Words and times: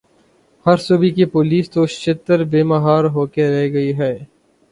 ہر 0.65 0.77
صوبے 0.85 1.09
کی 1.15 1.25
پولیس 1.33 1.65
تو 1.73 1.81
شتر 1.95 2.39
بے 2.51 2.61
مہار 2.71 3.03
ہو 3.13 3.25
کے 3.33 3.43
رہ 3.51 3.67
گئی 3.73 3.91
ہے۔ 3.99 4.13